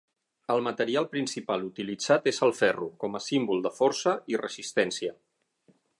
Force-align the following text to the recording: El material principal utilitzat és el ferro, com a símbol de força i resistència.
El 0.53 0.61
material 0.67 1.05
principal 1.11 1.67
utilitzat 1.67 2.25
és 2.33 2.41
el 2.47 2.55
ferro, 2.61 2.89
com 3.05 3.19
a 3.19 3.23
símbol 3.27 3.63
de 3.67 3.75
força 3.77 4.17
i 4.35 4.41
resistència. 4.45 5.15